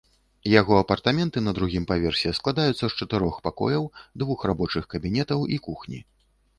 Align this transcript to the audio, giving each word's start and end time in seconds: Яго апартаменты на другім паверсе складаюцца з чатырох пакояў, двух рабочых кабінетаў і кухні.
Яго 0.51 0.73
апартаменты 0.83 1.43
на 1.47 1.51
другім 1.59 1.85
паверсе 1.91 2.33
складаюцца 2.39 2.79
з 2.81 2.89
чатырох 2.99 3.39
пакояў, 3.51 3.83
двух 4.25 4.49
рабочых 4.53 4.93
кабінетаў 4.99 5.49
і 5.57 5.65
кухні. 5.71 6.07